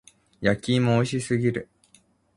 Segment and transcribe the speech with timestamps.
[0.39, 1.69] 焼き芋美味しすぎる。